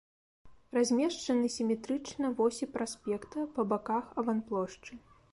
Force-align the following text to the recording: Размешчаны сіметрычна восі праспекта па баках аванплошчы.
Размешчаны 0.75 1.49
сіметрычна 1.55 2.31
восі 2.39 2.67
праспекта 2.77 3.43
па 3.59 3.65
баках 3.75 4.09
аванплошчы. 4.23 4.99